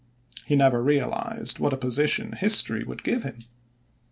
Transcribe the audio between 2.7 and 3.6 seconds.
would give him.